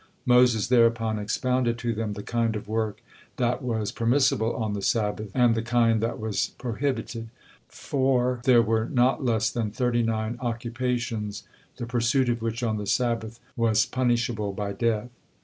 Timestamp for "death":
14.73-15.11